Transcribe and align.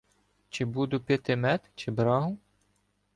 Чи 0.49 0.65
буду 0.65 0.99
пити 1.01 1.35
мед, 1.35 1.69
чи 1.75 1.91
брагу? 1.91 2.37